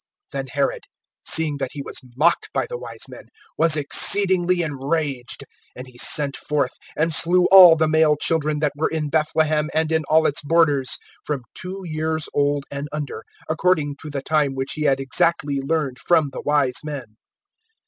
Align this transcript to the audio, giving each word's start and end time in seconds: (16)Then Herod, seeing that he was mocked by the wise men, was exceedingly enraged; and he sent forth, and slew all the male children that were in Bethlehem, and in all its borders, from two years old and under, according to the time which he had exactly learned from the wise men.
(16)Then 0.33 0.49
Herod, 0.53 0.83
seeing 1.23 1.57
that 1.57 1.73
he 1.73 1.83
was 1.83 2.01
mocked 2.17 2.49
by 2.53 2.65
the 2.65 2.75
wise 2.79 3.03
men, 3.07 3.25
was 3.55 3.77
exceedingly 3.77 4.63
enraged; 4.63 5.43
and 5.75 5.85
he 5.85 5.99
sent 5.99 6.35
forth, 6.35 6.71
and 6.97 7.13
slew 7.13 7.45
all 7.51 7.75
the 7.75 7.87
male 7.87 8.15
children 8.17 8.57
that 8.61 8.71
were 8.75 8.89
in 8.89 9.09
Bethlehem, 9.09 9.69
and 9.75 9.91
in 9.91 10.03
all 10.09 10.25
its 10.25 10.41
borders, 10.41 10.97
from 11.23 11.43
two 11.53 11.83
years 11.85 12.27
old 12.33 12.65
and 12.71 12.89
under, 12.91 13.23
according 13.47 13.95
to 14.01 14.09
the 14.09 14.23
time 14.23 14.55
which 14.55 14.71
he 14.73 14.81
had 14.85 14.99
exactly 14.99 15.59
learned 15.61 15.99
from 15.99 16.31
the 16.31 16.41
wise 16.41 16.79
men. 16.83 17.15